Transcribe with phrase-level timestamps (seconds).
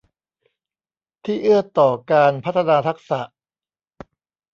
[1.25, 3.21] ที่เอื้อต่อการพัฒนาทักษะ